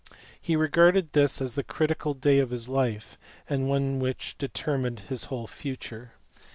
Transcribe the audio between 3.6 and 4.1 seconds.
one